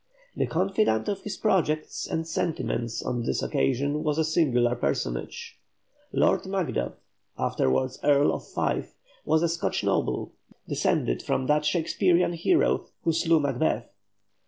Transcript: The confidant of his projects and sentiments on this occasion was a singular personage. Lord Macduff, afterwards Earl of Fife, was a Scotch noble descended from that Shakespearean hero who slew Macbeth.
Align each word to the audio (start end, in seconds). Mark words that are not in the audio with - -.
The 0.35 0.47
confidant 0.47 1.07
of 1.09 1.21
his 1.21 1.37
projects 1.37 2.07
and 2.07 2.25
sentiments 2.27 3.03
on 3.03 3.21
this 3.21 3.43
occasion 3.43 4.01
was 4.03 4.17
a 4.17 4.23
singular 4.23 4.73
personage. 4.75 5.59
Lord 6.11 6.47
Macduff, 6.47 6.93
afterwards 7.37 7.99
Earl 8.03 8.33
of 8.33 8.47
Fife, 8.47 8.95
was 9.25 9.43
a 9.43 9.47
Scotch 9.47 9.83
noble 9.83 10.31
descended 10.67 11.21
from 11.21 11.45
that 11.45 11.65
Shakespearean 11.65 12.33
hero 12.33 12.87
who 13.03 13.13
slew 13.13 13.39
Macbeth. 13.39 13.91